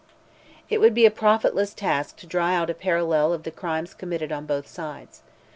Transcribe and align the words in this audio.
It 0.67 0.79
would 0.81 0.95
be 0.95 1.05
a 1.05 1.11
profitless 1.11 1.75
task 1.75 2.15
to 2.15 2.25
draw 2.25 2.47
out 2.47 2.71
a 2.71 2.73
parallel 2.73 3.33
of 3.33 3.43
the 3.43 3.51
crimes 3.51 3.93
committed 3.93 4.31
on 4.31 4.47
both 4.47 4.67
sides. 4.67 5.21